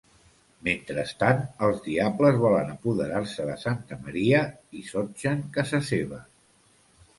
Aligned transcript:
Mentrestant, 0.67 1.43
els 1.67 1.83
diables 1.87 2.39
volen 2.45 2.71
apoderar-se 2.77 3.47
de 3.51 3.59
Santa 3.65 4.01
Maria 4.07 4.43
i 4.83 4.85
sotgen 4.91 5.47
casa 5.61 5.85
seva. 5.95 6.23